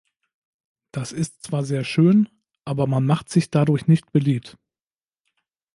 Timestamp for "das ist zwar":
0.91-1.63